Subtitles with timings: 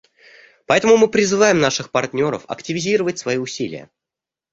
[0.65, 3.91] Поэтому мы призываем наших партнеров активизировать свои усилия.